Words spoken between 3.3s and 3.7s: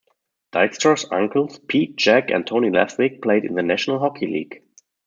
in the